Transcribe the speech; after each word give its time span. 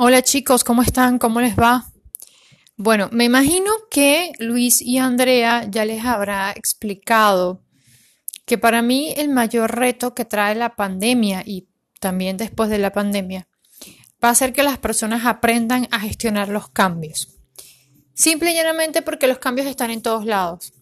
Hola 0.00 0.22
chicos, 0.22 0.62
¿cómo 0.62 0.82
están? 0.82 1.18
¿Cómo 1.18 1.40
les 1.40 1.56
va? 1.56 1.90
Bueno, 2.76 3.08
me 3.10 3.24
imagino 3.24 3.72
que 3.90 4.30
Luis 4.38 4.80
y 4.80 4.98
Andrea 4.98 5.66
ya 5.68 5.84
les 5.84 6.04
habrá 6.04 6.52
explicado 6.52 7.64
que 8.46 8.58
para 8.58 8.80
mí 8.80 9.12
el 9.16 9.28
mayor 9.28 9.74
reto 9.74 10.14
que 10.14 10.24
trae 10.24 10.54
la 10.54 10.76
pandemia 10.76 11.42
y 11.44 11.66
también 11.98 12.36
después 12.36 12.70
de 12.70 12.78
la 12.78 12.92
pandemia 12.92 13.48
va 14.24 14.28
a 14.28 14.36
ser 14.36 14.52
que 14.52 14.62
las 14.62 14.78
personas 14.78 15.26
aprendan 15.26 15.88
a 15.90 15.98
gestionar 15.98 16.48
los 16.48 16.68
cambios. 16.68 17.36
Simple 18.14 18.52
y 18.52 18.54
llanamente 18.54 19.02
porque 19.02 19.26
los 19.26 19.38
cambios 19.38 19.66
están 19.66 19.90
en 19.90 20.00
todos 20.00 20.24
lados. 20.24 20.74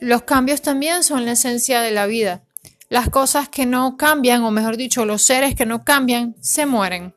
Los 0.00 0.24
cambios 0.24 0.60
también 0.60 1.02
son 1.02 1.24
la 1.24 1.32
esencia 1.32 1.80
de 1.80 1.92
la 1.92 2.04
vida. 2.04 2.44
Las 2.90 3.08
cosas 3.08 3.48
que 3.48 3.64
no 3.64 3.96
cambian, 3.96 4.42
o 4.42 4.50
mejor 4.50 4.76
dicho, 4.76 5.06
los 5.06 5.22
seres 5.22 5.54
que 5.54 5.64
no 5.64 5.82
cambian, 5.82 6.36
se 6.42 6.66
mueren. 6.66 7.14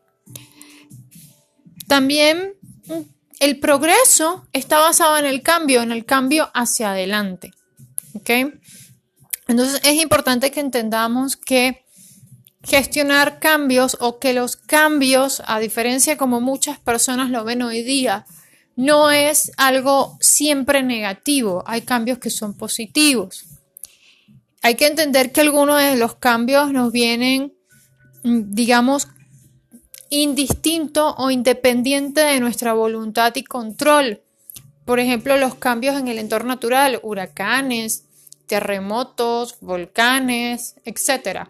También 1.87 2.53
el 3.39 3.59
progreso 3.59 4.47
está 4.53 4.79
basado 4.79 5.17
en 5.17 5.25
el 5.25 5.41
cambio, 5.41 5.81
en 5.81 5.91
el 5.91 6.05
cambio 6.05 6.49
hacia 6.53 6.91
adelante. 6.91 7.51
Entonces 9.47 9.81
es 9.83 10.01
importante 10.01 10.51
que 10.51 10.59
entendamos 10.59 11.37
que 11.37 11.85
gestionar 12.63 13.39
cambios 13.39 13.97
o 13.99 14.17
que 14.17 14.33
los 14.33 14.55
cambios, 14.55 15.43
a 15.45 15.59
diferencia 15.59 16.17
como 16.17 16.41
muchas 16.41 16.79
personas 16.79 17.29
lo 17.29 17.43
ven 17.43 17.61
hoy 17.61 17.83
día, 17.83 18.25
no 18.75 19.11
es 19.11 19.51
algo 19.57 20.17
siempre 20.19 20.81
negativo. 20.81 21.63
Hay 21.67 21.81
cambios 21.81 22.17
que 22.17 22.29
son 22.29 22.55
positivos. 22.55 23.45
Hay 24.61 24.75
que 24.75 24.87
entender 24.87 25.31
que 25.31 25.41
algunos 25.41 25.79
de 25.79 25.95
los 25.95 26.15
cambios 26.15 26.71
nos 26.71 26.91
vienen, 26.91 27.53
digamos, 28.23 29.07
indistinto 30.09 31.15
o 31.17 31.31
independiente 31.31 32.21
de 32.21 32.39
nuestra 32.39 32.73
voluntad 32.73 33.35
y 33.35 33.43
control. 33.43 34.21
Por 34.85 34.99
ejemplo, 34.99 35.37
los 35.37 35.55
cambios 35.55 35.95
en 35.95 36.07
el 36.07 36.19
entorno 36.19 36.49
natural, 36.49 36.99
huracanes, 37.01 38.05
terremotos, 38.45 39.59
volcanes, 39.59 40.75
etc. 40.85 41.47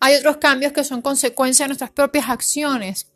Hay 0.00 0.14
otros 0.16 0.36
cambios 0.36 0.72
que 0.72 0.84
son 0.84 1.02
consecuencia 1.02 1.64
de 1.64 1.68
nuestras 1.68 1.90
propias 1.90 2.28
acciones. 2.28 3.10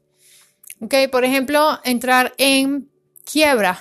¿Okay? 0.81 1.09
Por 1.09 1.25
ejemplo, 1.25 1.79
entrar 1.85 2.35
en 2.39 2.91
quiebra 3.31 3.81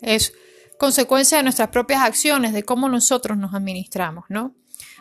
es 0.00 0.32
consecuencia 0.78 1.38
de 1.38 1.44
nuestras 1.44 1.68
propias 1.68 2.02
acciones, 2.02 2.52
de 2.52 2.62
cómo 2.62 2.88
nosotros 2.88 3.36
nos 3.36 3.54
administramos, 3.54 4.24
¿no? 4.28 4.54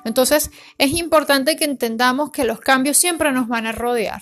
Entonces, 0.04 0.52
es 0.78 0.92
importante 0.92 1.56
que 1.56 1.66
entendamos 1.66 2.32
que 2.32 2.44
los 2.44 2.60
cambios 2.60 2.98
siempre 2.98 3.32
nos 3.32 3.48
van 3.48 3.66
a 3.66 3.72
rodear 3.72 4.22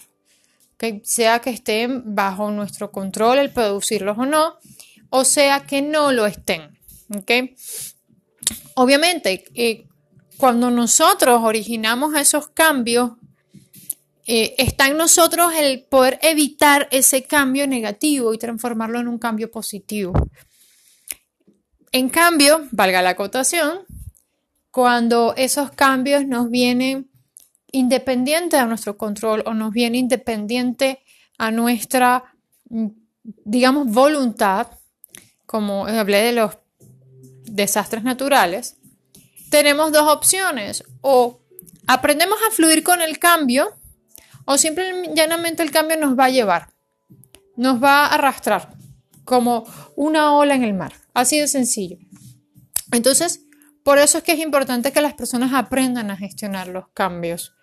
que 0.77 1.01
sea 1.03 1.39
que 1.39 1.49
estén 1.49 2.15
bajo 2.15 2.51
nuestro 2.51 2.91
control 2.91 3.39
el 3.39 3.51
producirlos 3.51 4.17
o 4.17 4.25
no, 4.25 4.57
o 5.09 5.25
sea 5.25 5.65
que 5.65 5.81
no 5.81 6.11
lo 6.11 6.25
estén. 6.25 6.77
Obviamente, 8.75 9.45
eh, 9.55 9.87
cuando 10.37 10.69
nosotros 10.69 11.41
originamos 11.43 12.15
esos 12.15 12.49
cambios, 12.49 13.11
eh, 14.27 14.55
está 14.57 14.87
en 14.87 14.97
nosotros 14.97 15.53
el 15.57 15.83
poder 15.83 16.19
evitar 16.21 16.87
ese 16.91 17.23
cambio 17.23 17.65
negativo 17.65 18.33
y 18.33 18.37
transformarlo 18.37 18.99
en 18.99 19.07
un 19.07 19.17
cambio 19.17 19.49
positivo. 19.49 20.13
En 21.91 22.09
cambio, 22.09 22.67
valga 22.71 23.01
la 23.01 23.11
acotación, 23.11 23.79
cuando 24.69 25.33
esos 25.37 25.71
cambios 25.71 26.27
nos 26.27 26.51
vienen 26.51 27.09
independiente 27.71 28.57
a 28.57 28.65
nuestro 28.65 28.97
control 28.97 29.43
o 29.45 29.53
nos 29.53 29.71
viene 29.71 29.97
independiente 29.97 31.03
a 31.37 31.51
nuestra, 31.51 32.23
mm, 32.69 32.87
digamos, 33.23 33.87
voluntad, 33.87 34.67
como 35.45 35.87
hablé 35.87 36.23
de 36.23 36.31
los 36.33 36.57
desastres 37.43 38.03
naturales, 38.03 38.77
tenemos 39.49 39.91
dos 39.91 40.11
opciones. 40.11 40.83
O 41.01 41.41
aprendemos 41.87 42.37
a 42.47 42.51
fluir 42.51 42.83
con 42.83 43.01
el 43.01 43.19
cambio 43.19 43.73
o 44.45 44.57
simplemente 44.57 45.63
el 45.63 45.71
cambio 45.71 45.97
nos 45.97 46.17
va 46.17 46.25
a 46.25 46.29
llevar, 46.29 46.69
nos 47.55 47.83
va 47.83 48.05
a 48.05 48.13
arrastrar 48.13 48.73
como 49.25 49.65
una 49.95 50.35
ola 50.35 50.55
en 50.55 50.63
el 50.63 50.73
mar. 50.73 50.93
Así 51.13 51.37
de 51.37 51.47
sencillo. 51.47 51.97
Entonces, 52.91 53.41
por 53.83 53.99
eso 53.99 54.19
es 54.19 54.23
que 54.23 54.33
es 54.33 54.39
importante 54.39 54.91
que 54.91 55.01
las 55.01 55.13
personas 55.13 55.53
aprendan 55.53 56.11
a 56.11 56.17
gestionar 56.17 56.67
los 56.67 56.87
cambios. 56.93 57.56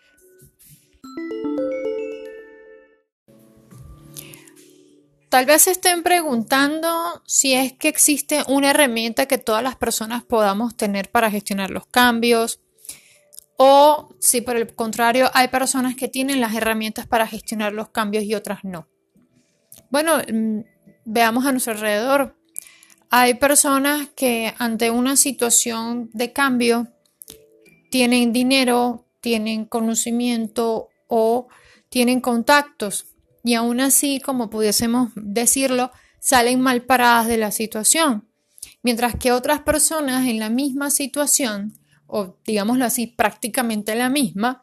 Tal 5.35 5.47
vez 5.47 5.63
se 5.63 5.73
estén 5.73 6.05
preguntando 6.05 7.21
si 7.27 7.55
es 7.55 7.73
que 7.73 7.89
existe 7.89 8.45
una 8.47 8.71
herramienta 8.71 9.27
que 9.27 9.37
todas 9.37 9.65
las 9.65 9.75
personas 9.75 10.23
podamos 10.23 10.77
tener 10.77 11.11
para 11.11 11.29
gestionar 11.29 11.71
los 11.71 11.89
cambios 11.89 12.61
o 13.57 14.15
si 14.21 14.43
por 14.43 14.55
el 14.55 14.73
contrario 14.77 15.29
hay 15.35 15.49
personas 15.49 15.97
que 15.97 16.07
tienen 16.07 16.41
las 16.41 16.55
herramientas 16.55 17.09
para 17.09 17.27
gestionar 17.27 17.73
los 17.73 17.89
cambios 17.89 18.23
y 18.23 18.37
otras 18.37 18.61
no. 18.63 18.87
Bueno, 19.91 20.19
mm, 20.19 20.61
veamos 21.05 21.45
a 21.47 21.51
nuestro 21.51 21.73
alrededor. 21.73 22.39
Hay 23.11 23.35
personas 23.35 24.11
que 24.15 24.55
ante 24.59 24.93
una 24.93 25.17
situación 25.17 26.11
de 26.13 26.33
cambio 26.33 26.93
tienen 27.91 28.33
dinero, 28.33 29.05
tienen 29.21 29.65
conocimiento 29.65 30.91
o 31.09 31.49
tienen 31.89 32.21
contactos 32.21 33.14
y 33.45 33.55
aún 33.55 33.81
así, 33.81 34.21
como 34.21 34.49
pudiésemos 34.49 35.13
decirlo, 35.15 35.93
salen 36.19 36.63
mal 36.63 36.83
paradas 36.83 37.27
de 37.29 37.37
la 37.37 37.51
situación. 37.51 38.27
Mientras 38.83 39.15
que 39.17 39.33
otras 39.33 39.61
personas 39.61 40.27
en 40.27 40.39
la 40.39 40.49
misma 40.49 40.91
situación, 40.91 41.75
o 42.07 42.39
digámoslo 42.47 42.87
así, 42.87 43.07
prácticamente 43.07 43.95
la 43.95 44.09
misma, 44.09 44.63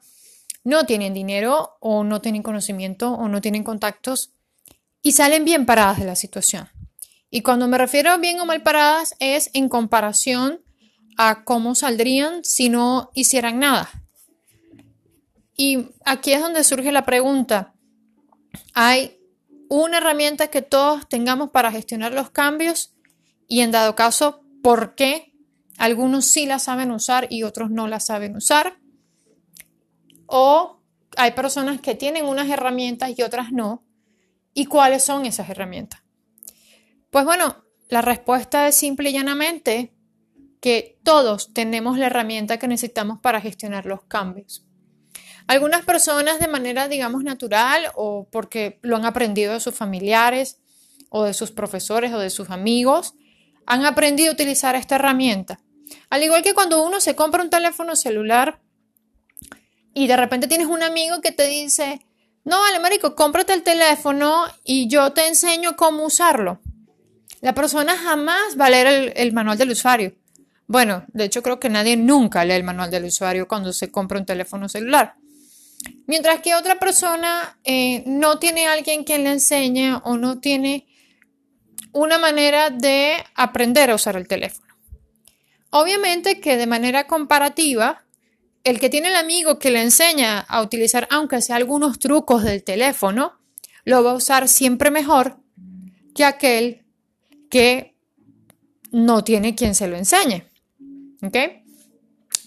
no 0.64 0.86
tienen 0.86 1.14
dinero 1.14 1.78
o 1.80 2.04
no 2.04 2.22
tienen 2.22 2.42
conocimiento 2.42 3.12
o 3.12 3.28
no 3.28 3.40
tienen 3.40 3.64
contactos 3.64 4.34
y 5.04 5.12
salen 5.12 5.46
bien 5.46 5.68
paradas 5.68 6.00
de 6.00 6.06
la 6.06 6.16
situación. 6.16 6.68
Y 7.30 7.42
cuando 7.42 7.68
me 7.68 7.78
refiero 7.78 8.10
a 8.10 8.18
bien 8.18 8.40
o 8.40 8.46
mal 8.46 8.64
paradas 8.64 9.16
es 9.20 9.52
en 9.54 9.70
comparación 9.70 10.62
a 11.18 11.44
cómo 11.44 11.76
saldrían 11.76 12.44
si 12.44 12.70
no 12.70 13.12
hicieran 13.14 13.60
nada. 13.60 13.90
Y 15.56 15.90
aquí 16.04 16.34
es 16.34 16.42
donde 16.42 16.64
surge 16.64 16.92
la 16.92 17.06
pregunta, 17.06 17.71
hay 18.74 19.20
una 19.70 19.98
herramienta 19.98 20.48
que 20.48 20.62
todos 20.62 21.08
tengamos 21.08 21.52
para 21.52 21.72
gestionar 21.72 22.14
los 22.14 22.30
cambios 22.30 22.94
y 23.48 23.62
en 23.62 23.72
dado 23.72 23.96
caso, 23.96 24.44
¿por 24.62 24.96
qué? 24.96 25.34
Algunos 25.78 26.26
sí 26.26 26.46
la 26.46 26.60
saben 26.60 26.92
usar 26.92 27.28
y 27.30 27.44
otros 27.44 27.72
no 27.72 27.88
la 27.88 28.00
saben 28.00 28.36
usar. 28.36 28.80
O 30.26 30.82
hay 31.18 31.32
personas 31.32 31.82
que 31.82 31.96
tienen 31.96 32.26
unas 32.26 32.50
herramientas 32.50 33.12
y 33.18 33.22
otras 33.22 33.52
no. 33.52 33.84
¿Y 34.54 34.66
cuáles 34.66 35.04
son 35.04 35.26
esas 35.26 35.50
herramientas? 35.50 36.02
Pues 37.10 37.26
bueno, 37.26 37.64
la 37.90 38.02
respuesta 38.02 38.68
es 38.68 38.76
simple 38.76 39.10
y 39.10 39.14
llanamente 39.14 39.94
que 40.62 41.00
todos 41.04 41.54
tenemos 41.54 41.98
la 41.98 42.06
herramienta 42.08 42.60
que 42.60 42.68
necesitamos 42.68 43.20
para 43.20 43.42
gestionar 43.42 43.86
los 43.86 44.04
cambios. 44.04 44.66
Algunas 45.48 45.84
personas 45.86 46.40
de 46.40 46.48
manera, 46.48 46.88
digamos, 46.88 47.24
natural 47.24 47.88
o 47.96 48.28
porque 48.32 48.80
lo 48.82 48.96
han 48.96 49.06
aprendido 49.06 49.54
de 49.54 49.60
sus 49.60 49.76
familiares 49.76 50.58
o 51.10 51.24
de 51.24 51.34
sus 51.34 51.52
profesores 51.52 52.14
o 52.14 52.20
de 52.20 52.30
sus 52.30 52.50
amigos, 52.50 53.16
han 53.66 53.86
aprendido 53.86 54.32
a 54.32 54.34
utilizar 54.34 54.76
esta 54.76 54.96
herramienta. 54.96 55.60
Al 56.10 56.24
igual 56.24 56.42
que 56.42 56.54
cuando 56.54 56.84
uno 56.84 57.00
se 57.02 57.16
compra 57.16 57.44
un 57.44 57.50
teléfono 57.50 57.96
celular 57.96 58.60
y 59.94 60.08
de 60.08 60.18
repente 60.18 60.48
tienes 60.48 60.68
un 60.68 60.84
amigo 60.84 61.22
que 61.22 61.32
te 61.32 61.48
dice, 61.48 62.02
no, 62.44 62.60
vale, 62.60 62.80
marico, 62.80 63.16
cómprate 63.16 63.54
el 63.54 63.64
teléfono 63.64 64.46
y 64.64 64.88
yo 64.88 65.12
te 65.12 65.28
enseño 65.28 65.76
cómo 65.76 66.06
usarlo. 66.06 66.62
La 67.42 67.54
persona 67.54 67.98
jamás 67.98 68.60
va 68.60 68.68
a 68.68 68.70
leer 68.70 68.88
el, 68.88 69.14
el, 69.16 69.34
manual 69.34 69.58
del 69.58 69.72
usuario. 69.72 70.16
Bueno, 70.68 71.06
de 71.10 71.26
hecho 71.26 71.44
creo 71.44 71.60
que 71.60 71.70
nadie 71.70 71.98
nunca 71.98 72.46
lee 72.46 72.54
el 72.54 72.64
manual 72.64 72.90
del 72.90 73.06
usuario 73.06 73.48
cuando 73.48 73.74
se 73.74 73.92
compra 73.92 74.20
un 74.20 74.26
teléfono 74.26 74.70
celular. 74.70 75.16
Mientras 76.08 76.42
que 76.42 76.56
otra 76.56 76.80
persona 76.80 77.60
eh, 77.64 78.04
no 78.06 78.40
tiene 78.40 78.68
alguien 78.68 79.04
quien 79.04 79.24
le 79.24 79.32
enseñe 79.32 79.96
o 80.04 80.18
no 80.18 80.40
tiene 80.40 80.88
una 81.94 82.18
manera 82.18 82.70
de 82.70 83.18
aprender 83.36 83.90
a 83.90 83.96
usar 83.96 84.16
el 84.16 84.28
teléfono. 84.28 84.74
Obviamente 85.70 86.40
que 86.40 86.58
de 86.58 86.68
manera 86.68 87.08
comparativa, 87.08 88.04
el 88.64 88.80
que 88.80 88.90
tiene 88.90 89.10
el 89.10 89.16
amigo 89.16 89.58
que 89.58 89.72
le 89.72 89.82
enseña 89.82 90.40
a 90.40 90.62
utilizar, 90.62 91.08
aunque 91.10 91.42
sea 91.42 91.56
algunos 91.56 91.98
trucos 92.00 92.44
del 92.44 92.64
teléfono, 92.64 93.40
lo 93.86 94.04
va 94.04 94.12
a 94.12 94.16
usar 94.16 94.48
siempre 94.48 94.92
mejor 94.92 95.38
que 96.14 96.26
aquel 96.26 96.86
que 97.50 97.96
no 98.92 99.24
tiene 99.24 99.56
quien 99.56 99.76
se 99.76 99.88
lo 99.88 99.96
enseñe. 99.96 100.44
¿Ok? 101.24 101.38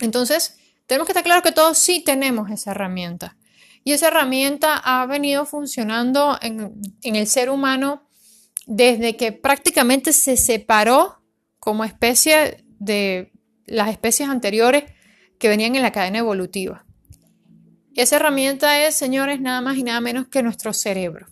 Entonces, 0.01 0.59
tenemos 0.87 1.07
que 1.07 1.13
estar 1.13 1.25
claros 1.25 1.43
que 1.43 1.53
todos 1.53 1.79
sí 1.79 2.03
tenemos 2.05 2.51
esa 2.51 2.73
herramienta. 2.73 3.37
Y 3.85 3.93
esa 3.93 4.09
herramienta 4.09 4.77
ha 4.77 5.05
venido 5.07 5.45
funcionando 5.45 6.39
en, 6.41 6.81
el 7.03 7.27
ser 7.27 7.51
humano 7.51 8.09
desde 8.67 9.17
que 9.17 9.33
prácticamente 9.33 10.15
se 10.15 10.39
separó 10.39 11.23
como 11.59 11.85
especie 11.85 12.65
de 12.79 13.33
las 13.67 13.91
especies 13.91 14.29
anteriores 14.29 14.85
que 15.39 15.49
venían 15.49 15.77
en 15.77 15.83
la 15.83 15.93
cadena 15.93 16.19
evolutiva. 16.19 16.87
Esa 17.95 18.17
herramienta 18.17 18.87
es, 18.87 18.95
señores, 18.95 19.41
nada 19.41 19.61
más 19.61 19.77
y 19.77 19.83
nada 19.83 20.01
menos 20.01 20.29
que 20.29 20.43
nuestro 20.43 20.73
cerebro. 20.73 21.27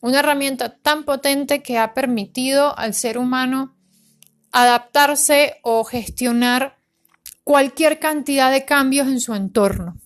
Una 0.00 0.20
herramienta 0.20 0.76
tan 0.76 1.04
potente 1.04 1.62
que 1.62 1.78
ha 1.78 1.94
permitido 1.94 2.78
al 2.78 2.92
ser 2.92 3.16
humano 3.16 3.74
adaptarse 4.52 5.60
o 5.62 5.84
gestionar 5.84 6.81
cualquier 7.44 7.98
cantidad 7.98 8.50
de 8.50 8.64
cambios 8.64 9.08
en 9.08 9.20
su 9.20 9.34
entorno. 9.34 9.96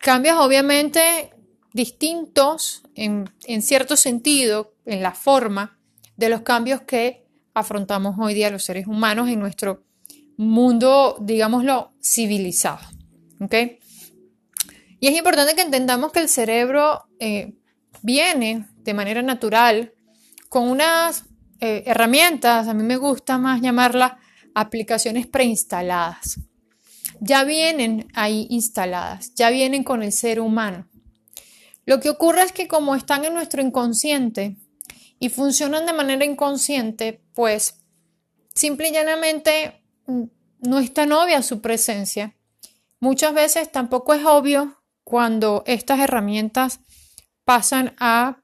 Cambios 0.00 0.36
obviamente 0.38 1.30
distintos 1.72 2.82
en, 2.94 3.28
cierto 3.62 3.96
sentido, 3.96 4.74
en 4.84 5.02
la 5.02 5.12
forma 5.12 5.78
de 6.16 6.28
los 6.28 6.42
cambios 6.42 6.82
que 6.82 7.26
afrontamos 7.54 8.16
hoy 8.18 8.34
día 8.34 8.50
los 8.50 8.64
seres 8.64 8.86
humanos 8.86 9.28
en 9.28 9.40
nuestro 9.40 9.84
mundo, 10.36 11.16
digámoslo, 11.20 11.92
civilizado. 12.02 12.80
Y 15.00 15.08
es 15.08 15.16
importante 15.16 15.54
que 15.54 15.62
entendamos 15.62 16.12
que 16.12 16.20
el 16.20 16.28
cerebro 16.28 17.04
eh, 17.18 17.54
viene 18.02 18.68
de 18.76 18.94
manera 18.94 19.22
natural 19.22 19.92
con 20.48 20.70
unas 20.70 21.24
eh, 21.60 21.82
herramientas, 21.86 22.68
a 22.68 22.74
mí 22.74 22.82
me 22.82 22.96
gusta 22.96 23.38
más 23.38 23.60
llamarlas 23.60 24.12
aplicaciones 24.54 25.26
preinstaladas. 25.26 26.40
Ya 27.20 27.44
vienen 27.44 28.08
ahí 28.14 28.46
instaladas, 28.50 29.34
ya 29.34 29.50
vienen 29.50 29.84
con 29.84 30.02
el 30.02 30.12
ser 30.12 30.40
humano. 30.40 30.88
Lo 31.86 32.00
que 32.00 32.10
ocurre 32.10 32.42
es 32.42 32.52
que 32.52 32.68
como 32.68 32.94
están 32.94 33.24
en 33.24 33.34
nuestro 33.34 33.62
inconsciente 33.62 34.56
y 35.18 35.28
funcionan 35.28 35.86
de 35.86 35.92
manera 35.92 36.24
inconsciente, 36.24 37.22
pues 37.34 37.84
simple 38.54 38.88
y 38.88 38.92
llanamente 38.92 39.82
mm, 40.06 40.24
no 40.60 40.78
es 40.78 40.92
tan 40.92 41.12
obvia 41.12 41.42
su 41.42 41.60
presencia. 41.60 42.34
Muchas 43.00 43.34
veces 43.34 43.70
tampoco 43.70 44.14
es 44.14 44.24
obvio 44.24 44.82
cuando 45.04 45.62
estas 45.66 46.00
herramientas 46.00 46.80
pasan 47.44 47.94
a 47.98 48.42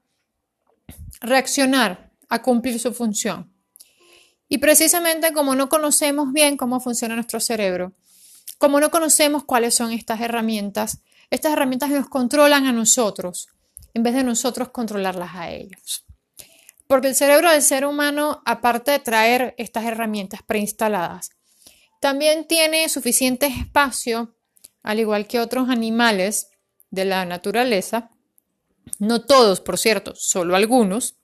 reaccionar, 1.19 2.11
a 2.29 2.41
cumplir 2.41 2.79
su 2.79 2.93
función. 2.93 3.50
Y 4.51 4.57
precisamente 4.57 5.31
como 5.31 5.55
no 5.55 5.69
conocemos 5.69 6.33
bien 6.33 6.57
cómo 6.57 6.81
funciona 6.81 7.15
nuestro 7.15 7.39
cerebro, 7.39 7.93
como 8.57 8.81
no 8.81 8.91
conocemos 8.91 9.45
cuáles 9.45 9.73
son 9.73 9.93
estas 9.93 10.19
herramientas, 10.19 10.99
estas 11.29 11.53
herramientas 11.53 11.89
nos 11.89 12.09
controlan 12.09 12.65
a 12.65 12.73
nosotros 12.73 13.47
en 13.93 14.03
vez 14.03 14.13
de 14.13 14.25
nosotros 14.25 14.67
controlarlas 14.67 15.35
a 15.35 15.51
ellos. 15.51 16.03
Porque 16.85 17.07
el 17.07 17.15
cerebro 17.15 17.49
del 17.49 17.61
ser 17.61 17.85
humano, 17.85 18.41
aparte 18.45 18.91
de 18.91 18.99
traer 18.99 19.55
estas 19.57 19.85
herramientas 19.85 20.41
preinstaladas, 20.43 21.29
también 22.01 22.45
tiene 22.45 22.89
suficiente 22.89 23.45
espacio, 23.47 24.35
al 24.83 24.99
igual 24.99 25.27
que 25.27 25.39
otros 25.39 25.69
animales 25.69 26.49
de 26.89 27.05
la 27.05 27.23
naturaleza, 27.23 28.09
no 28.99 29.21
todos, 29.21 29.61
por 29.61 29.77
cierto, 29.77 30.13
solo 30.13 30.57
algunos, 30.57 31.15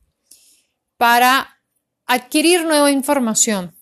para 0.96 1.57
adquirir 2.08 2.66
nueva 2.66 2.90
información, 2.90 3.76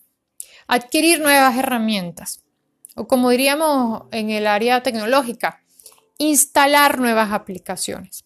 adquirir 0.67 1.21
nuevas 1.21 1.57
herramientas, 1.57 2.43
o 2.95 3.07
como 3.07 3.29
diríamos 3.29 4.03
en 4.11 4.31
el 4.31 4.47
área 4.47 4.83
tecnológica, 4.83 5.63
instalar 6.17 6.99
nuevas 6.99 7.31
aplicaciones. 7.31 8.25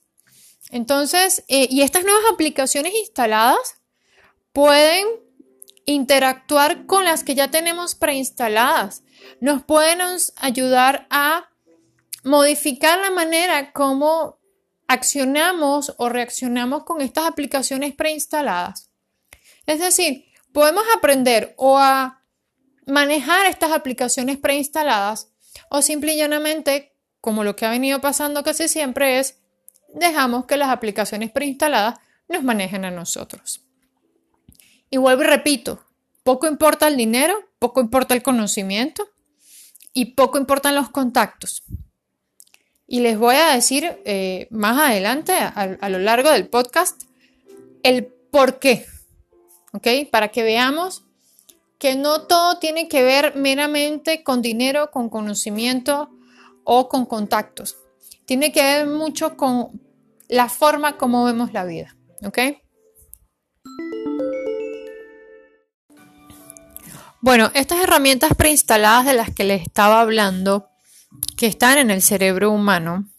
Entonces, 0.72 1.44
eh, 1.48 1.68
y 1.70 1.82
estas 1.82 2.04
nuevas 2.04 2.24
aplicaciones 2.32 2.94
instaladas 2.94 3.82
pueden 4.54 5.06
interactuar 5.86 6.86
con 6.86 7.04
las 7.04 7.24
que 7.24 7.36
ya 7.36 7.50
tenemos 7.50 7.96
preinstaladas. 7.96 9.04
Nos 9.42 9.64
pueden 9.64 10.00
ayudar 10.38 11.08
a 11.10 11.50
modificar 12.24 13.00
la 13.00 13.10
manera 13.10 13.74
como 13.74 14.38
accionamos 14.88 15.96
o 15.98 16.10
reaccionamos 16.10 16.84
con 16.84 17.02
estas 17.02 17.26
aplicaciones 17.26 17.96
preinstaladas. 17.96 18.89
Es 19.70 19.80
decir, 19.80 20.26
podemos 20.52 20.84
aprender 20.98 21.54
o 21.56 21.78
a 21.78 22.24
manejar 22.88 23.46
estas 23.46 23.72
aplicaciones 23.72 24.40
preinstaladas 24.40 25.30
o 25.70 25.84
simple 25.84 26.16
y 26.16 26.18
llanamente 26.18 26.96
como 27.22 27.44
lo 27.44 27.56
que 27.56 27.68
ha 27.68 27.70
venido 27.70 28.02
pasando 28.02 28.42
casi 28.42 28.68
siempre 28.68 29.20
es, 29.20 29.38
dejamos 29.94 30.46
que 30.46 30.58
las 30.58 30.70
aplicaciones 30.70 31.30
preinstaladas 31.30 32.00
nos 32.28 32.44
manejen 32.44 32.84
a 32.84 32.90
nosotros. 32.90 33.62
Y 34.90 34.98
vuelvo 34.98 35.22
y 35.22 35.28
repito, 35.28 35.86
poco 36.24 36.48
importa 36.48 36.88
el 36.88 36.98
dinero, 36.98 37.40
poco 37.60 37.80
importa 37.80 38.16
el 38.16 38.24
conocimiento 38.24 39.08
y 39.94 40.16
poco 40.16 40.40
importan 40.40 40.74
los 40.74 40.90
contactos. 40.90 41.62
Y 42.88 43.02
les 43.02 43.20
voy 43.20 43.36
a 43.36 43.54
decir 43.54 44.02
eh, 44.06 44.48
más 44.50 44.80
adelante, 44.80 45.34
a, 45.34 45.52
a, 45.80 45.90
lo 45.90 46.00
largo 46.00 46.32
del 46.32 46.48
podcast, 46.48 47.04
el 47.84 48.08
por 48.08 48.58
qué, 48.58 48.88
¿ok? 49.74 49.88
Para 50.12 50.30
que 50.30 50.44
veamos 50.44 51.04
que 51.78 51.96
no 51.96 52.24
todo 52.24 52.60
tiene 52.60 52.88
que 52.88 53.04
ver 53.04 53.36
meramente 53.36 54.24
con 54.24 54.42
dinero, 54.42 54.92
con 54.92 55.10
conocimiento 55.10 56.10
o 56.66 56.90
con 56.90 57.06
contactos. 57.06 57.78
Tiene 58.26 58.52
que 58.52 58.62
ver 58.62 58.88
mucho 58.88 59.38
con 59.38 59.82
la 60.28 60.50
forma 60.50 60.98
como 60.98 61.24
vemos 61.24 61.54
la 61.54 61.66
vida. 61.66 61.96
¿Ok? 62.24 62.38
Bueno, 67.22 67.52
estas 67.54 67.82
herramientas 67.82 68.36
preinstaladas 68.36 69.06
de 69.06 69.14
las 69.14 69.34
que 69.34 69.44
les 69.44 69.62
estaba 69.62 70.00
hablando, 70.00 70.70
que 71.38 71.48
están 71.48 71.78
en 71.78 71.92
el 71.92 72.02
cerebro 72.02 72.52
humano, 72.52 73.10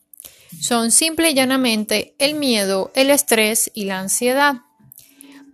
son 0.59 0.91
simple 0.91 1.31
y 1.31 1.35
llanamente 1.35 2.15
el 2.19 2.35
miedo, 2.35 2.91
el 2.95 3.11
estrés 3.11 3.71
y 3.75 3.85
la 3.85 4.01
ansiedad. 4.01 4.63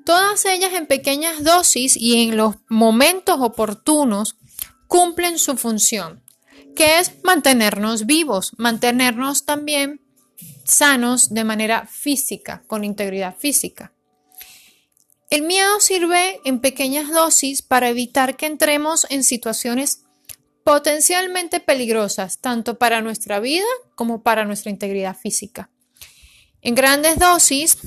Todas 0.06 0.46
ellas 0.46 0.72
en 0.72 0.86
pequeñas 0.86 1.44
dosis 1.44 1.96
y 1.96 2.22
en 2.22 2.38
los 2.38 2.54
momentos 2.68 3.38
oportunos 3.40 4.36
cumplen 4.86 5.38
su 5.38 5.56
función 5.58 6.22
que 6.76 7.00
es 7.00 7.12
mantenernos 7.24 8.06
vivos, 8.06 8.52
mantenernos 8.58 9.46
también 9.46 10.00
sanos 10.64 11.34
de 11.34 11.42
manera 11.42 11.86
física, 11.86 12.62
con 12.68 12.84
integridad 12.84 13.34
física. 13.36 13.92
El 15.30 15.42
miedo 15.42 15.80
sirve 15.80 16.40
en 16.44 16.60
pequeñas 16.60 17.10
dosis 17.10 17.62
para 17.62 17.88
evitar 17.88 18.36
que 18.36 18.46
entremos 18.46 19.06
en 19.10 19.24
situaciones 19.24 20.04
potencialmente 20.62 21.58
peligrosas, 21.58 22.38
tanto 22.38 22.78
para 22.78 23.00
nuestra 23.00 23.40
vida 23.40 23.66
como 23.94 24.22
para 24.22 24.44
nuestra 24.44 24.70
integridad 24.70 25.16
física. 25.16 25.70
En 26.60 26.74
grandes 26.74 27.18
dosis, 27.18 27.78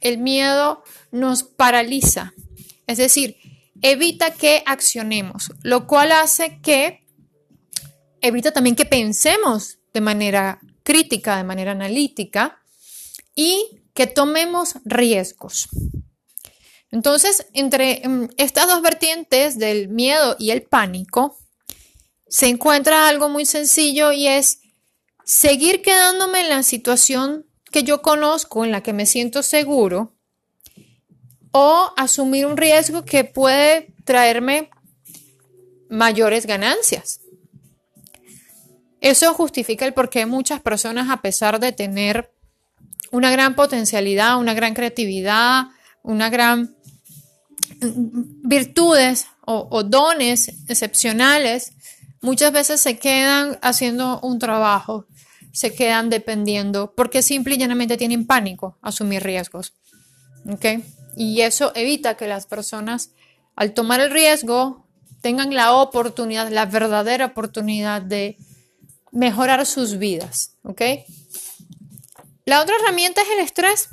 el 0.00 0.18
miedo 0.18 0.82
nos 1.10 1.42
paraliza, 1.42 2.34
es 2.86 2.98
decir, 2.98 3.36
evita 3.82 4.32
que 4.32 4.62
accionemos, 4.66 5.52
lo 5.62 5.86
cual 5.86 6.12
hace 6.12 6.60
que 6.60 7.04
evita 8.20 8.52
también 8.52 8.76
que 8.76 8.84
pensemos 8.84 9.78
de 9.92 10.00
manera 10.00 10.60
crítica, 10.82 11.36
de 11.36 11.44
manera 11.44 11.72
analítica 11.72 12.60
y 13.34 13.82
que 13.94 14.06
tomemos 14.06 14.74
riesgos. 14.84 15.68
Entonces, 16.90 17.46
entre 17.52 18.02
mm, 18.06 18.28
estas 18.36 18.66
dos 18.66 18.80
vertientes 18.82 19.58
del 19.58 19.88
miedo 19.88 20.36
y 20.38 20.50
el 20.50 20.62
pánico, 20.62 21.36
se 22.28 22.46
encuentra 22.46 23.08
algo 23.08 23.28
muy 23.28 23.44
sencillo 23.44 24.12
y 24.12 24.26
es 24.26 24.60
seguir 25.24 25.82
quedándome 25.82 26.40
en 26.40 26.48
la 26.48 26.62
situación 26.62 27.47
que 27.70 27.82
yo 27.82 28.02
conozco, 28.02 28.64
en 28.64 28.72
la 28.72 28.82
que 28.82 28.92
me 28.92 29.06
siento 29.06 29.42
seguro, 29.42 30.14
o 31.52 31.92
asumir 31.96 32.46
un 32.46 32.56
riesgo 32.56 33.04
que 33.04 33.24
puede 33.24 33.94
traerme 34.04 34.70
mayores 35.88 36.46
ganancias. 36.46 37.20
Eso 39.00 39.32
justifica 39.34 39.86
el 39.86 39.94
por 39.94 40.10
qué 40.10 40.26
muchas 40.26 40.60
personas, 40.60 41.08
a 41.10 41.22
pesar 41.22 41.60
de 41.60 41.72
tener 41.72 42.32
una 43.10 43.30
gran 43.30 43.54
potencialidad, 43.54 44.38
una 44.38 44.54
gran 44.54 44.74
creatividad, 44.74 45.66
una 46.02 46.30
gran 46.30 46.76
mm, 47.80 48.48
virtudes 48.48 49.26
o, 49.50 49.82
dones 49.82 50.48
excepcionales, 50.68 51.72
muchas 52.20 52.52
veces 52.52 52.82
se 52.82 52.98
quedan 52.98 53.58
haciendo 53.62 54.20
un 54.20 54.38
trabajo, 54.38 55.06
se 55.52 55.74
quedan 55.74 56.10
dependiendo, 56.10 56.94
porque 56.94 57.22
simple 57.22 57.54
y 57.54 57.58
llanamente 57.58 57.96
tienen 57.96 58.26
pánico 58.26 58.78
a 58.82 58.88
asumir 58.88 59.22
riesgos. 59.22 59.74
Y 61.16 61.40
eso 61.40 61.72
evita 61.74 62.16
que 62.16 62.26
las 62.26 62.46
personas, 62.46 63.10
al 63.56 63.74
tomar 63.74 64.00
el 64.00 64.10
riesgo, 64.10 64.86
tengan 65.20 65.54
la 65.54 65.72
oportunidad, 65.74 66.48
la 66.50 66.66
verdadera 66.66 67.26
oportunidad 67.26 68.02
de 68.02 68.38
mejorar 69.10 69.66
sus 69.66 69.98
vidas, 69.98 70.54
¿ok? 70.62 70.82
La 72.44 72.62
otra 72.62 72.76
herramienta 72.80 73.22
es 73.22 73.28
el 73.28 73.40
estrés. 73.40 73.88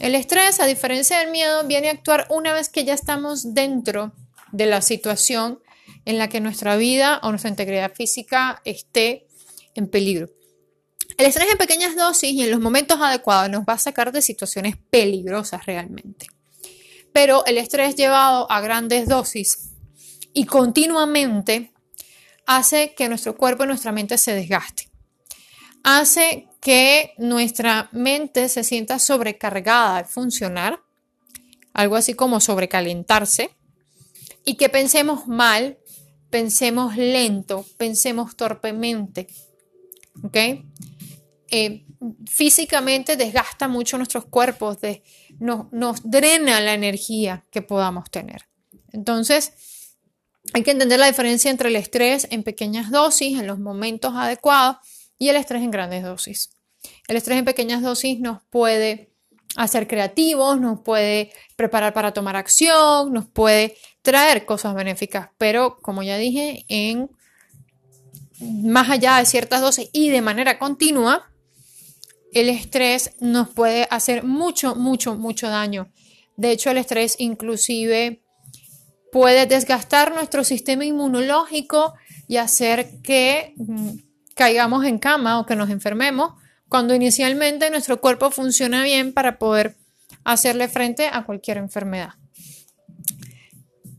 El 0.00 0.14
estrés, 0.14 0.60
a 0.60 0.66
diferencia 0.66 1.18
del 1.18 1.30
miedo, 1.30 1.64
viene 1.66 1.88
a 1.88 1.92
actuar 1.92 2.26
una 2.30 2.52
vez 2.52 2.68
que 2.68 2.84
ya 2.84 2.94
estamos 2.94 3.54
dentro 3.54 4.12
de 4.52 4.66
la 4.66 4.82
situación 4.82 5.60
en 6.04 6.18
la 6.18 6.28
que 6.28 6.40
nuestra 6.40 6.76
vida 6.76 7.20
o 7.22 7.30
nuestra 7.30 7.50
integridad 7.50 7.92
física 7.92 8.60
esté 8.64 9.26
en 9.74 9.88
peligro. 9.88 10.30
El 11.16 11.26
estrés 11.26 11.50
en 11.50 11.58
pequeñas 11.58 11.96
dosis 11.96 12.30
y 12.30 12.42
en 12.42 12.50
los 12.50 12.60
momentos 12.60 13.00
adecuados 13.00 13.50
nos 13.50 13.62
va 13.62 13.74
a 13.74 13.78
sacar 13.78 14.12
de 14.12 14.22
situaciones 14.22 14.76
peligrosas 14.90 15.64
realmente. 15.64 16.26
Pero 17.12 17.44
el 17.46 17.56
estrés 17.56 17.96
llevado 17.96 18.50
a 18.50 18.60
grandes 18.60 19.08
dosis 19.08 19.70
y 20.34 20.44
continuamente 20.44 21.72
hace 22.46 22.94
que 22.94 23.08
nuestro 23.08 23.36
cuerpo 23.36 23.64
y 23.64 23.68
nuestra 23.68 23.92
mente 23.92 24.18
se 24.18 24.34
desgaste. 24.34 24.90
Hace 25.82 26.48
que 26.60 27.14
nuestra 27.16 27.88
mente 27.92 28.48
se 28.48 28.64
sienta 28.64 28.98
sobrecargada 28.98 29.98
al 29.98 30.06
funcionar, 30.06 30.82
algo 31.72 31.96
así 31.96 32.14
como 32.14 32.40
sobrecalentarse, 32.40 33.50
y 34.44 34.56
que 34.56 34.68
pensemos 34.68 35.26
mal, 35.26 35.78
pensemos 36.30 36.96
lento, 36.96 37.64
pensemos 37.76 38.36
torpemente. 38.36 39.26
¿Ok? 40.22 40.36
Eh, 41.50 41.86
físicamente 42.28 43.16
desgasta 43.16 43.68
mucho 43.68 43.96
nuestros 43.96 44.24
cuerpos, 44.24 44.78
nos 45.38 46.02
drena 46.02 46.60
la 46.60 46.74
energía 46.74 47.44
que 47.50 47.62
podamos 47.62 48.10
tener. 48.10 48.48
Entonces, 48.92 49.52
hay 50.52 50.62
que 50.62 50.70
entender 50.72 50.98
la 50.98 51.06
diferencia 51.06 51.50
entre 51.50 51.68
el 51.68 51.76
estrés 51.76 52.26
en 52.30 52.42
pequeñas 52.42 52.90
dosis, 52.90 53.38
en 53.38 53.46
los 53.46 53.58
momentos 53.58 54.12
adecuados, 54.14 54.76
y 55.18 55.28
el 55.28 55.36
estrés 55.36 55.62
en 55.62 55.70
grandes 55.70 56.02
dosis. 56.02 56.50
El 57.08 57.16
estrés 57.16 57.38
en 57.38 57.44
pequeñas 57.44 57.82
dosis 57.82 58.20
nos 58.20 58.42
puede 58.50 59.12
hacer 59.56 59.88
creativos, 59.88 60.60
nos 60.60 60.80
puede 60.80 61.32
preparar 61.56 61.94
para 61.94 62.12
tomar 62.12 62.36
acción, 62.36 63.12
nos 63.12 63.26
puede 63.26 63.76
traer 64.02 64.44
cosas 64.44 64.74
benéficas, 64.74 65.30
pero 65.38 65.78
como 65.80 66.02
ya 66.02 66.16
dije, 66.16 66.64
en 66.68 67.10
más 68.40 68.90
allá 68.90 69.16
de 69.16 69.24
ciertas 69.24 69.62
dosis 69.62 69.88
y 69.92 70.10
de 70.10 70.20
manera 70.20 70.58
continua, 70.58 71.30
el 72.36 72.50
estrés 72.50 73.12
nos 73.20 73.48
puede 73.48 73.88
hacer 73.90 74.24
mucho, 74.24 74.74
mucho, 74.74 75.14
mucho 75.14 75.48
daño. 75.48 75.88
De 76.36 76.50
hecho, 76.50 76.70
el 76.70 76.78
estrés 76.78 77.16
inclusive 77.18 78.22
puede 79.10 79.46
desgastar 79.46 80.14
nuestro 80.14 80.44
sistema 80.44 80.84
inmunológico 80.84 81.94
y 82.28 82.36
hacer 82.36 83.00
que 83.02 83.54
mm, 83.56 83.90
caigamos 84.34 84.84
en 84.84 84.98
cama 84.98 85.40
o 85.40 85.46
que 85.46 85.56
nos 85.56 85.70
enfermemos 85.70 86.34
cuando 86.68 86.94
inicialmente 86.94 87.70
nuestro 87.70 88.00
cuerpo 88.00 88.30
funciona 88.30 88.82
bien 88.82 89.14
para 89.14 89.38
poder 89.38 89.76
hacerle 90.24 90.68
frente 90.68 91.08
a 91.10 91.24
cualquier 91.24 91.56
enfermedad. 91.56 92.14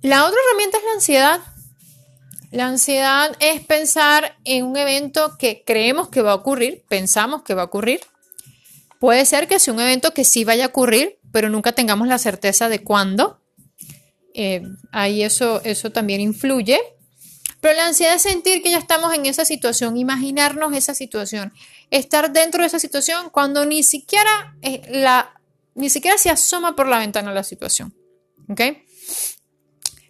La 0.04 0.26
otra 0.26 0.38
herramienta 0.46 0.78
es 0.78 0.84
la 0.84 0.92
ansiedad. 0.92 1.40
La 2.52 2.68
ansiedad 2.68 3.36
es 3.40 3.62
pensar 3.62 4.38
en 4.46 4.66
un 4.66 4.78
evento 4.78 5.38
que 5.40 5.64
creemos 5.66 6.10
que 6.10 6.22
va 6.22 6.34
a 6.34 6.36
ocurrir, 6.36 6.84
pensamos 6.88 7.42
que 7.42 7.56
va 7.56 7.64
a 7.64 7.66
ocurrir. 7.66 8.02
Puede 9.00 9.26
ser 9.26 9.48
que 9.48 9.60
sea 9.60 9.74
un 9.74 9.80
evento 9.80 10.14
que 10.14 10.24
sí 10.24 10.44
vaya 10.44 10.66
a 10.66 10.68
ocurrir, 10.68 11.20
pero 11.32 11.50
nunca 11.50 11.74
tengamos 11.74 12.08
la 12.08 12.18
certeza 12.18 12.70
de 12.70 12.84
cuándo. 12.84 13.42
Eh, 14.34 14.64
ahí 14.92 15.24
eso, 15.24 15.62
eso 15.64 15.92
también 15.92 16.22
influye. 16.22 16.80
Pero 17.60 17.76
la 17.76 17.88
ansiedad 17.88 18.16
es 18.16 18.22
sentir 18.22 18.62
que 18.62 18.72
ya 18.72 18.78
estamos 18.78 19.14
en 19.14 19.26
esa 19.26 19.46
situación, 19.46 19.98
imaginarnos 19.98 20.74
esa 20.74 20.94
situación, 20.94 21.54
estar 21.90 22.32
dentro 22.32 22.62
de 22.62 22.68
esa 22.68 22.80
situación 22.80 23.30
cuando 23.30 23.66
ni 23.66 23.84
siquiera, 23.84 24.56
eh, 24.62 24.82
la, 24.92 25.42
ni 25.74 25.90
siquiera 25.90 26.18
se 26.18 26.30
asoma 26.30 26.76
por 26.76 26.88
la 26.88 27.00
ventana 27.00 27.34
la 27.34 27.44
situación. 27.44 27.96
¿Ok? 28.50 28.62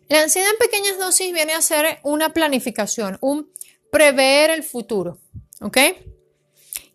La 0.10 0.22
ansiedad 0.22 0.50
en 0.50 0.58
pequeñas 0.58 0.98
dosis 0.98 1.34
viene 1.34 1.54
a 1.54 1.62
ser 1.62 2.00
una 2.04 2.34
planificación, 2.34 3.18
un 3.22 3.52
prever 3.92 4.50
el 4.52 4.64
futuro. 4.64 5.20
¿Ok? 5.62 5.78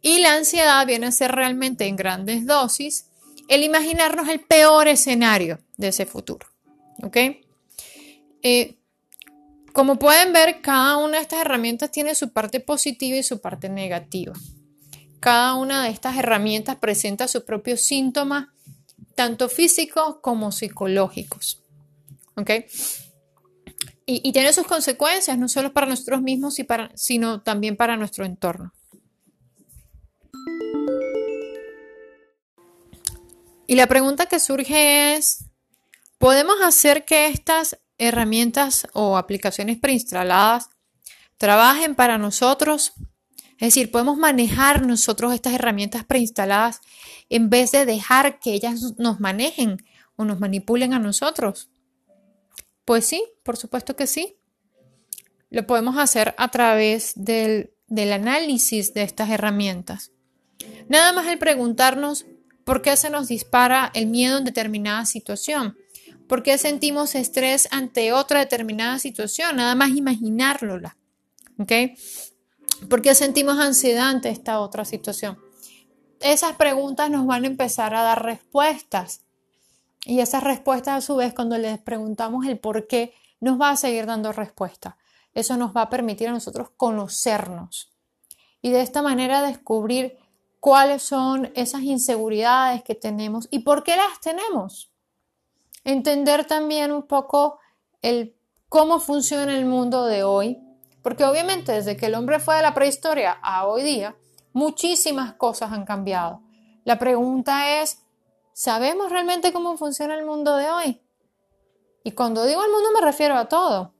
Y 0.03 0.19
la 0.19 0.35
ansiedad 0.35 0.85
viene 0.87 1.07
a 1.07 1.13
ser 1.13 1.33
realmente 1.33 1.87
en 1.87 1.97
grandes 1.97 2.45
dosis 2.45 3.07
el 3.49 3.63
imaginarnos 3.63 4.29
el 4.29 4.41
peor 4.41 4.89
escenario 4.89 5.61
de 5.77 5.89
ese 5.89 6.07
futuro. 6.07 6.49
¿Ok? 7.03 7.17
Eh, 8.43 8.79
como 9.73 9.99
pueden 9.99 10.33
ver, 10.33 10.61
cada 10.61 10.99
una 10.99 11.17
de 11.17 11.23
estas 11.23 11.41
herramientas 11.41 11.91
tiene 11.91 12.15
su 12.15 12.33
parte 12.33 12.61
positiva 12.61 13.17
y 13.17 13.23
su 13.23 13.41
parte 13.41 13.69
negativa. 13.69 14.35
Cada 15.21 15.55
una 15.55 15.85
de 15.85 15.91
estas 15.91 16.17
herramientas 16.17 16.77
presenta 16.77 17.29
sus 17.29 17.45
propios 17.45 17.81
síntomas, 17.81 18.49
tanto 19.15 19.49
físicos 19.49 20.17
como 20.21 20.51
psicológicos. 20.53 21.63
¿Ok? 22.37 22.51
Y, 24.05 24.33
tiene 24.33 24.53
sus 24.53 24.67
consecuencias, 24.67 25.39
no 25.39 25.49
solo 25.49 25.73
para 25.73 25.87
nosotros 25.87 26.23
mismos, 26.23 26.57
sino 26.95 27.41
también 27.43 27.77
para 27.77 27.97
nuestro 27.97 28.27
entorno. 28.27 28.73
Y 33.73 33.75
la 33.75 33.87
pregunta 33.87 34.27
que 34.27 34.39
surge 34.39 35.15
es, 35.15 35.47
¿podemos 36.19 36.57
hacer 36.63 37.07
que 37.07 37.29
estas 37.29 37.79
herramientas 37.97 38.87
o 38.93 39.17
aplicaciones 39.17 39.79
preinstaladas 39.79 40.69
trabajen 41.39 41.95
para 41.95 42.19
nosotros. 42.19 42.93
Es 43.53 43.69
decir, 43.69 43.91
podemos 43.91 44.19
manejar 44.19 44.85
nosotros 44.85 45.33
estas 45.33 45.55
herramientas 45.55 46.05
preinstaladas 46.05 46.83
en 47.31 47.49
vez 47.49 47.73
de 47.73 47.87
dejar 47.87 48.41
que 48.41 48.53
ellas 48.53 48.95
nos 48.99 49.21
manejen 49.21 49.79
o 50.17 50.27
nos 50.27 50.39
manipulen 50.39 50.93
a 50.93 50.99
nosotros. 50.99 51.71
Pues 52.85 53.07
sí, 53.07 53.25
por 53.43 53.57
supuesto 53.57 53.97
que 53.97 54.07
sí. 54.07 54.37
Lo 55.49 55.67
podemos 55.67 55.97
hacer 55.97 56.35
a 56.37 56.49
través 56.49 57.13
del, 57.17 57.73
del 57.87 58.13
análisis 58.13 58.93
de 58.93 59.03
estas 59.03 59.31
herramientas. 59.31 60.13
Nada 60.91 61.15
más 61.15 61.27
el 61.27 61.39
preguntarnos 61.39 62.27
por 62.65 62.83
qué 62.83 62.97
se 62.97 63.11
nos 63.11 63.29
dispara 63.29 63.91
el 63.95 64.07
miedo 64.07 64.39
en 64.39 64.45
determinada 64.45 65.05
situación 65.07 65.77
¿Por 66.33 66.43
qué 66.43 66.57
sentimos 66.57 67.15
estrés 67.15 67.69
ante 67.73 68.15
otra 68.15 68.41
determinada 68.41 68.99
situación? 68.99 69.57
Nada 69.57 69.75
más 69.75 69.91
imaginarlo. 69.91 70.81
¿Ok? 71.59 71.73
¿Por 72.89 73.03
qué 73.03 73.15
sentimos 73.15 73.59
ansiedad 73.59 74.09
ante 74.09 74.31
esta 74.31 74.61
otra 74.61 74.87
situación? 74.87 75.39
Esas 76.21 76.57
preguntas 76.57 77.11
nos 77.11 77.27
van 77.27 77.45
a 77.45 77.49
empezar 77.49 77.95
a 77.95 78.01
dar 78.01 78.25
respuestas. 78.25 79.27
Y 80.07 80.21
esas 80.21 80.43
respuestas, 80.43 80.97
a 80.97 81.07
su 81.07 81.17
vez, 81.17 81.35
cuando 81.35 81.59
les 81.59 81.79
preguntamos 81.79 82.47
el 82.47 82.59
por 82.59 82.87
qué, 82.87 83.13
nos 83.39 83.61
va 83.61 83.69
a 83.69 83.77
seguir 83.77 84.07
dando 84.07 84.33
respuesta. 84.33 84.97
Eso 85.35 85.59
nos 85.59 85.77
va 85.77 85.83
a 85.83 85.91
permitir 85.91 86.29
a 86.29 86.33
nosotros 86.33 86.71
conocernos. 86.79 87.93
Y 88.63 88.71
de 88.71 88.81
esta 88.81 89.03
manera 89.03 89.43
descubrir 89.43 90.17
cuáles 90.63 91.03
son 91.03 91.51
esas 91.57 91.83
inseguridades 91.83 92.85
que 92.85 92.95
tenemos 92.95 93.49
y 93.51 93.59
por 93.59 93.83
qué 93.83 93.97
las 93.97 94.21
tenemos 94.21 94.93
entender 95.83 96.45
también 96.45 96.93
un 96.93 97.03
poco 97.03 97.59
el 98.01 98.37
cómo 98.69 99.01
funciona 99.01 99.59
el 99.59 99.65
mundo 99.65 100.07
de 100.07 100.23
hoy, 100.23 100.63
porque 101.03 101.25
obviamente 101.25 101.73
desde 101.73 101.97
que 101.97 102.07
el 102.07 102.15
hombre 102.15 102.39
fue 102.39 102.55
de 102.55 102.63
la 102.63 102.75
prehistoria 102.75 103.33
a 103.43 103.67
hoy 103.67 103.83
día, 103.83 104.15
muchísimas 104.53 105.33
cosas 105.33 105.73
han 105.73 105.85
cambiado. 105.85 106.43
La 106.85 106.97
pregunta 106.97 107.81
es, 107.81 107.99
¿sabemos 108.53 109.11
realmente 109.11 109.53
cómo 109.53 109.77
funciona 109.77 110.15
el 110.15 110.25
mundo 110.25 110.55
de 110.55 110.71
hoy? 110.71 111.03
Y 112.05 112.13
cuando 112.13 112.45
digo 112.45 112.63
el 112.63 112.71
mundo 112.71 112.91
me 112.95 113.01
refiero 113.01 113.35
a 113.35 113.49
todo, 113.49 113.95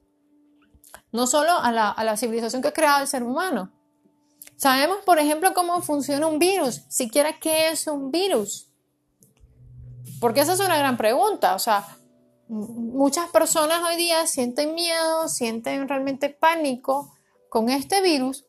no 1.11 1.27
solo 1.27 1.59
a 1.59 1.73
la, 1.73 1.91
a 1.91 2.05
la 2.05 2.17
civilización 2.17 2.63
que 2.63 2.69
ha 2.69 2.73
creado 2.73 3.03
el 3.03 3.09
ser 3.09 3.25
humano. 3.25 3.73
Sabemos, 4.57 4.99
por 5.05 5.19
ejemplo, 5.19 5.55
cómo 5.55 5.83
funciona 5.83 6.27
un 6.27 6.39
virus, 6.39 6.83
siquiera 6.89 7.39
qué 7.41 7.71
es 7.71 7.87
un 7.87 8.11
virus. 8.11 8.69
Porque 10.21 10.41
esa 10.41 10.53
es 10.53 10.61
una 10.61 10.79
gran 10.79 10.97
pregunta. 10.97 11.55
O 11.55 11.59
sea, 11.59 11.85
muchas 12.49 13.29
personas 13.31 13.83
hoy 13.83 13.97
día 13.97 14.27
sienten 14.27 14.75
miedo, 14.75 15.29
sienten 15.29 15.89
realmente 15.89 16.31
pánico 16.31 17.13
con 17.49 17.69
este 17.71 18.01
virus. 18.01 18.45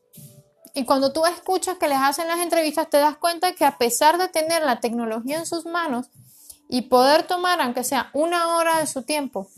Y 0.76 0.86
cuando 0.86 1.14
tú 1.14 1.26
escuchas 1.26 1.78
que 1.78 1.88
les 1.88 2.00
hacen 2.00 2.28
las 2.28 2.40
entrevistas, 2.40 2.90
te 2.90 2.98
das 2.98 3.18
cuenta 3.18 3.54
que 3.54 3.66
a 3.66 3.78
pesar 3.78 4.18
de 4.18 4.28
tener 4.28 4.64
la 4.64 4.80
tecnología 4.80 5.38
en 5.38 5.46
sus 5.46 5.66
manos 5.66 6.10
y 6.68 6.84
poder 6.84 7.24
tomar, 7.24 7.62
aunque 7.62 7.84
sea 7.84 8.10
una 8.14 8.56
hora 8.56 8.80
de 8.80 8.88
su 8.88 9.04
tiempo, 9.04 9.50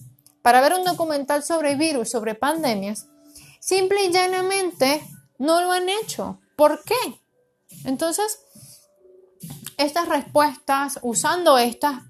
para 0.41 0.61
ver 0.61 0.73
un 0.73 0.83
documental 0.83 1.43
sobre 1.43 1.75
virus, 1.75 2.09
sobre 2.09 2.35
pandemias, 2.35 3.07
simple 3.59 4.05
y 4.05 4.11
llanamente 4.11 5.01
no 5.37 5.61
lo 5.61 5.71
han 5.71 5.89
hecho. 5.89 6.39
¿Por 6.55 6.83
qué? 6.83 7.21
Entonces, 7.83 8.39
estas 9.77 10.07
respuestas, 10.07 10.99
usando 11.01 11.57
estas 11.57 12.01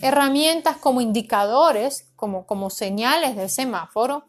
herramientas 0.00 0.76
como 0.76 1.00
indicadores, 1.00 2.06
como, 2.16 2.46
como 2.46 2.70
señales 2.70 3.36
de 3.36 3.48
semáforo, 3.48 4.24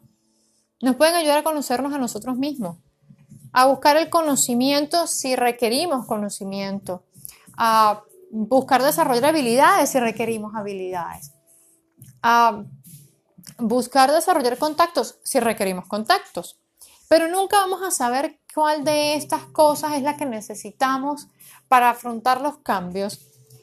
nos 0.82 0.96
pueden 0.96 1.14
ayudar 1.14 1.38
a 1.38 1.42
conocernos 1.42 1.92
a 1.92 1.98
nosotros 1.98 2.36
mismos. 2.36 2.76
a 3.52 3.66
buscar 3.66 3.96
el 3.96 4.10
conocimiento 4.10 5.08
si 5.08 5.34
requerimos 5.34 6.06
conocimiento, 6.06 7.02
a 7.56 8.04
buscar 8.30 8.80
desarrollar 8.80 9.24
habilidades 9.24 9.90
si 9.90 9.98
requerimos 9.98 10.54
habilidades, 10.54 11.32
a 12.22 12.62
buscar 13.58 14.12
desarrollar 14.12 14.56
contactos 14.56 15.18
si 15.24 15.40
requerimos 15.40 15.86
contactos. 15.86 16.60
Pero 17.10 17.26
nunca 17.26 17.56
vamos 17.56 17.82
a 17.82 17.90
saber 17.90 18.38
cuál 18.54 18.84
de 18.84 19.16
estas 19.16 19.42
cosas 19.46 19.94
es 19.94 20.02
la 20.02 20.16
que 20.16 20.26
necesitamos 20.26 21.26
para 21.66 21.90
afrontar 21.90 22.40
los 22.40 22.58
cambios 22.58 23.18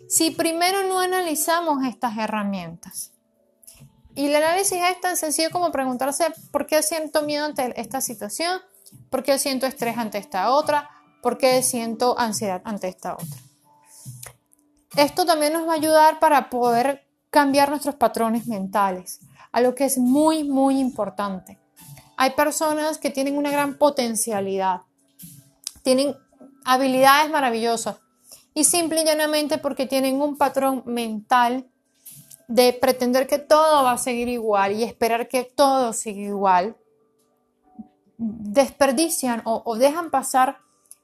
si 0.09 0.31
primero 0.31 0.83
no 0.83 0.99
analizamos 0.99 1.85
estas 1.85 2.17
herramientas. 2.17 3.13
Y 4.15 4.25
el 4.25 4.35
análisis 4.35 4.77
es 4.83 4.99
tan 4.99 5.15
sencillo 5.15 5.49
como 5.49 5.71
preguntarse 5.71 6.25
por 6.51 6.67
qué 6.67 6.83
siento 6.83 7.21
miedo 7.21 7.45
ante 7.45 7.79
esta 7.79 8.01
situación, 8.01 8.59
por 9.09 9.23
qué 9.23 9.39
siento 9.39 9.65
estrés 9.65 9.97
ante 9.97 10.17
esta 10.17 10.51
otra, 10.51 10.89
por 11.23 11.37
qué 11.37 11.63
siento 11.63 12.19
ansiedad 12.19 12.61
ante 12.65 12.89
esta 12.89 13.13
otra. 13.13 13.39
Esto 14.97 15.25
también 15.25 15.53
nos 15.53 15.65
va 15.65 15.71
a 15.71 15.77
ayudar 15.77 16.19
para 16.19 16.49
poder 16.49 17.07
cambiar 17.29 17.69
nuestros 17.69 17.95
patrones 17.95 18.45
mentales, 18.45 19.21
algo 19.53 19.73
que 19.73 19.85
es 19.85 19.97
muy, 19.97 20.43
muy 20.43 20.81
importante. 20.81 21.59
Hay 22.17 22.31
personas 22.31 22.97
que 22.97 23.11
tienen 23.11 23.37
una 23.37 23.51
gran 23.51 23.77
potencialidad, 23.77 24.81
tienen 25.83 26.15
habilidades 26.65 27.31
maravillosas 27.31 27.97
y 28.55 28.63
simple 28.63 29.03
y 29.03 29.05
llanamente 29.05 29.59
porque 29.59 29.85
tienen 29.85 30.19
un 30.19 30.35
patrón 30.35 30.81
mental 30.87 31.69
de 32.47 32.73
pretender 32.73 33.27
que 33.27 33.37
todo 33.37 33.83
va 33.83 33.91
a 33.91 33.97
seguir 33.99 34.29
igual 34.29 34.73
y 34.73 34.83
esperar 34.83 35.27
que 35.27 35.43
todo 35.43 35.93
siga 35.93 36.21
igual, 36.21 36.75
desperdician 38.17 39.43
o, 39.45 39.61
o 39.63 39.77
dejan 39.77 40.09
pasar 40.09 40.57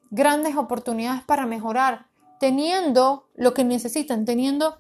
grandes 0.10 0.56
oportunidades 0.56 1.24
para 1.24 1.46
mejorar, 1.46 2.08
teniendo 2.40 3.30
lo 3.36 3.54
que 3.54 3.64
necesitan, 3.64 4.26
teniendo 4.26 4.78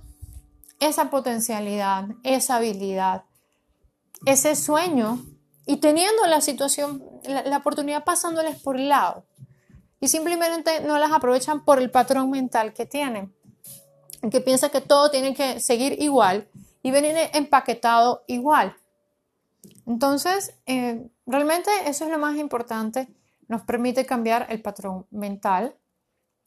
esa 0.79 1.11
potencialidad, 1.11 2.07
esa 2.23 2.55
habilidad, 2.55 3.25
ese 4.25 4.55
sueño 4.55 5.19
y 5.65 5.77
teniendo 5.77 6.25
la 6.27 6.41
situación, 6.41 7.03
la, 7.25 7.57
oportunidad 7.57 8.03
pasándoles 8.03 8.61
por 8.61 8.75
el 8.75 8.89
lado. 8.89 9.25
Y 9.99 10.09
simplemente 10.09 10.81
no 10.81 10.97
las 10.97 11.11
aprovechan 11.11 11.63
por 11.63 11.79
el 11.79 11.89
patrón 11.89 12.29
mental 12.29 12.73
que 12.73 12.85
tienen, 12.85 13.33
que 14.29 14.41
piensa 14.41 14.69
que 14.69 14.81
todo 14.81 15.09
tiene 15.09 15.33
que 15.33 15.61
seguir 15.61 16.01
igual 16.01 16.49
y 16.81 16.91
venir 16.91 17.15
empaquetado 17.33 18.23
igual. 18.27 18.75
Entonces, 19.87 20.55
eh, 20.65 21.09
realmente 21.25 21.71
eso 21.85 22.03
es 22.05 22.11
lo 22.11 22.19
más 22.19 22.35
importante. 22.35 23.07
Nos 23.47 23.61
permite 23.61 24.05
cambiar 24.05 24.47
el 24.49 24.61
patrón 24.61 25.05
mental 25.09 25.77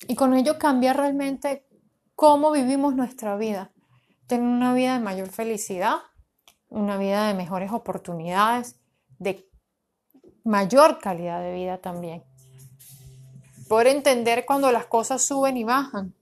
y 0.07 0.15
con 0.15 0.35
ello 0.35 0.59
cambiar 0.59 0.99
realmente 0.99 1.67
cómo 2.15 2.51
vivimos 2.51 2.95
nuestra 2.95 3.37
vida. 3.37 3.73
Tener 4.27 4.47
una 4.47 4.75
vida 4.75 4.95
de 4.95 5.01
mayor 5.01 5.29
felicidad, 5.29 5.97
una 6.69 6.99
vida 6.99 7.29
de 7.29 7.35
mejores 7.35 7.73
oportunidades, 7.73 8.77
de 9.19 9.49
mayor 10.45 10.99
calidad 10.99 11.41
de 11.41 11.55
vida 11.55 11.79
también. 11.79 12.23
Poder 13.69 13.89
entender 13.89 14.45
cuando 14.47 14.71
las 14.71 14.87
cosas 14.87 15.23
suben 15.23 15.57
y 15.57 15.65
bajan. 15.65 16.15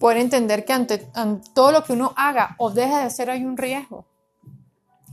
Poder 0.00 0.18
entender 0.18 0.64
que 0.64 0.72
ante, 0.72 0.98
todo 1.54 1.72
lo 1.72 1.84
que 1.84 1.92
uno 1.92 2.12
haga 2.16 2.56
o 2.58 2.70
deje 2.70 2.96
de 2.96 3.02
hacer 3.02 3.30
hay 3.30 3.44
un 3.44 3.56
riesgo. 3.56 4.06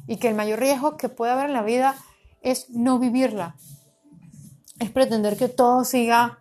Y 0.08 0.18
que 0.18 0.28
el 0.28 0.36
mayor 0.36 0.60
riesgo 0.60 0.98
que 0.98 1.10
puede 1.10 1.32
haber 1.32 1.46
en 1.46 1.54
la 1.54 1.64
vida 1.64 1.96
es 2.42 2.70
no 2.70 3.00
vivirla. 3.00 3.56
Es 4.80 4.90
pretender 4.90 5.38
que 5.38 5.48
todo 5.48 5.84
siga 5.86 6.40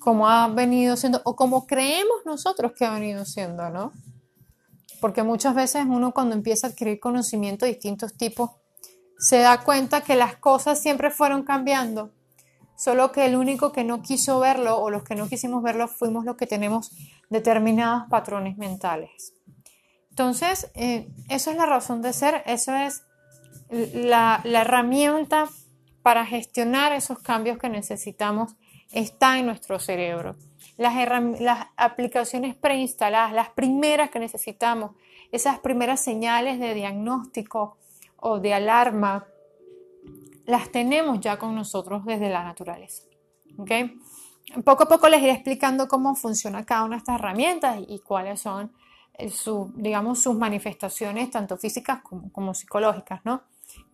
como 0.00 0.28
ha 0.28 0.46
venido 0.48 0.96
siendo 0.96 1.20
o 1.24 1.34
como 1.34 1.66
creemos 1.66 2.18
nosotros 2.24 2.72
que 2.76 2.84
ha 2.84 2.92
venido 2.92 3.24
siendo, 3.24 3.70
¿no? 3.70 3.92
Porque 5.00 5.22
muchas 5.22 5.54
veces 5.54 5.84
uno 5.88 6.12
cuando 6.12 6.34
empieza 6.34 6.66
a 6.66 6.70
adquirir 6.70 7.00
conocimiento 7.00 7.64
de 7.64 7.72
distintos 7.72 8.14
tipos, 8.14 8.50
se 9.18 9.38
da 9.38 9.62
cuenta 9.62 10.02
que 10.02 10.16
las 10.16 10.36
cosas 10.36 10.80
siempre 10.80 11.10
fueron 11.10 11.42
cambiando, 11.42 12.12
solo 12.76 13.12
que 13.12 13.26
el 13.26 13.36
único 13.36 13.72
que 13.72 13.84
no 13.84 14.02
quiso 14.02 14.40
verlo 14.40 14.78
o 14.78 14.90
los 14.90 15.04
que 15.04 15.14
no 15.14 15.28
quisimos 15.28 15.62
verlo 15.62 15.88
fuimos 15.88 16.24
los 16.24 16.36
que 16.36 16.46
tenemos 16.46 16.90
determinados 17.30 18.08
patrones 18.08 18.58
mentales. 18.58 19.32
Entonces, 20.10 20.70
eh, 20.74 21.08
eso 21.28 21.50
es 21.50 21.56
la 21.56 21.66
razón 21.66 22.02
de 22.02 22.12
ser, 22.12 22.42
eso 22.46 22.74
es 22.74 23.02
la, 23.68 24.40
herramienta 24.44 25.48
para 26.02 26.24
gestionar 26.24 26.92
esos 26.92 27.18
cambios 27.18 27.58
que 27.58 27.68
necesitamos, 27.68 28.54
está 28.92 29.38
en 29.38 29.46
nuestro 29.46 29.78
cerebro. 29.78 30.36
Las, 30.78 30.94
las 31.40 31.66
aplicaciones 31.76 32.54
preinstaladas, 32.54 33.32
las 33.32 33.50
primeras 33.50 34.10
que 34.10 34.18
necesitamos, 34.18 34.92
esas 35.32 35.58
primeras 35.58 36.00
señales 36.00 36.60
de 36.60 36.74
diagnóstico, 36.74 37.76
o 38.16 38.40
de 38.40 38.54
alarma, 38.54 39.26
las 40.46 40.70
tenemos 40.70 41.20
ya 41.20 41.38
con 41.38 41.54
nosotros 41.54 42.04
desde 42.04 42.30
la 42.30 42.44
naturaleza. 42.44 43.02
Poco 44.64 44.84
a 44.84 44.88
poco 44.88 45.08
les 45.08 45.22
iré 45.22 45.32
explicando 45.32 45.88
cómo 45.88 46.14
funciona 46.14 46.64
cada 46.64 46.84
una 46.84 46.96
de 46.96 46.98
estas 46.98 47.16
herramientas 47.16 47.78
y, 47.88 47.98
cuáles 47.98 48.40
son 48.40 48.72
eh, 49.14 49.28
su, 49.28 49.72
digamos, 49.74 50.22
sus 50.22 50.36
manifestaciones, 50.36 51.30
tanto 51.30 51.56
físicas 51.56 52.00
como, 52.02 52.54
psicológicas, 52.54 53.20
¿no? 53.24 53.42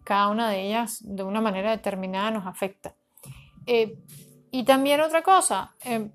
Cada 0.04 0.28
una 0.28 0.50
de 0.50 0.66
ellas 0.66 0.98
de 1.02 1.22
una 1.22 1.40
manera 1.40 1.70
determinada 1.70 2.30
nos 2.30 2.46
afecta. 2.46 2.94
Eh, 3.66 3.98
y 4.50 4.64
también 4.64 5.00
otra 5.00 5.22
cosa, 5.22 5.74
eh, 5.84 6.10